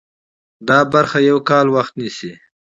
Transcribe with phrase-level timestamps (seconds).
[0.67, 2.31] دا برخه یو کال وخت نیسي.